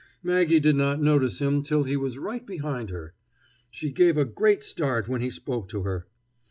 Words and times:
Maggie 0.23 0.59
did 0.59 0.75
not 0.75 0.99
notice 0.99 1.37
him 1.37 1.61
till 1.61 1.83
he 1.83 1.95
was 1.95 2.17
right 2.17 2.43
behind 2.43 2.89
her. 2.89 3.13
She 3.69 3.91
gave 3.91 4.17
a 4.17 4.25
great 4.25 4.63
start 4.63 5.07
when 5.07 5.21
he 5.21 5.29
spoke 5.29 5.69
to 5.69 5.83
her. 5.83 6.07